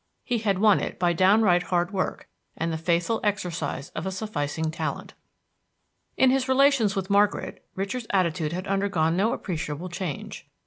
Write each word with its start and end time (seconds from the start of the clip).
He 0.23 0.39
had 0.39 0.57
won 0.57 0.79
it 0.79 0.97
by 0.97 1.13
downright 1.13 1.61
hard 1.61 1.91
work 1.91 2.27
and 2.57 2.73
the 2.73 2.77
faithful 2.79 3.19
exercise 3.23 3.89
of 3.89 4.07
a 4.07 4.11
sufficing 4.11 4.71
talent. 4.71 5.13
In 6.17 6.31
his 6.31 6.49
relations 6.49 6.95
with 6.95 7.11
Margaret, 7.11 7.63
Richard's 7.75 8.07
attitude 8.09 8.51
had 8.51 8.65
undergone 8.67 9.15
no 9.15 9.31
appreciable 9.31 9.89
change. 9.89 10.47